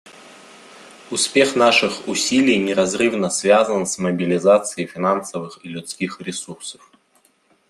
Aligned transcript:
Успех 1.11 1.55
наших 1.55 2.07
усилий 2.07 2.57
неразрывно 2.57 3.29
связан 3.29 3.85
с 3.85 3.99
мобилизацией 3.99 4.87
финансовых 4.87 5.63
и 5.63 5.69
людских 5.69 6.19
ресурсов. 6.21 6.89